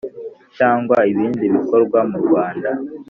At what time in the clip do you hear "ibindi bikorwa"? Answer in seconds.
1.11-1.99